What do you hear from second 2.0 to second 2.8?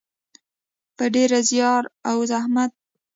او زحمت.